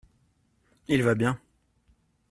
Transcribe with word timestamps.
il 0.87 1.03
va 1.03 1.13
bien. 1.13 1.39